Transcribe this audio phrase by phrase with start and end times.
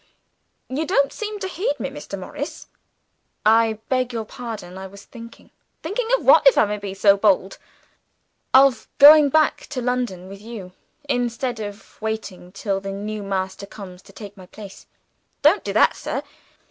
[0.67, 2.17] You don't seem to heed me, Mr.
[2.17, 2.65] Morris."
[3.45, 5.51] "I beg your pardon, I was thinking."
[5.83, 7.59] "Thinking of what if I may make so bold?"
[8.51, 10.71] "Of going back to London with you,
[11.07, 14.87] instead of waiting till the new master comes to take my place."
[15.43, 16.23] "Don't do that, sir!